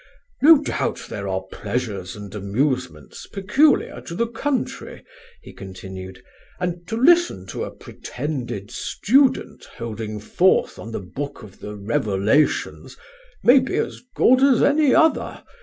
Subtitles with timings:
[0.41, 5.05] "No doubt there are pleasures and amusements peculiar to the country,"
[5.43, 6.23] he continued,
[6.59, 12.97] "and to listen to a pretended student holding forth on the book of the Revelations
[13.43, 15.43] may be as good as any other.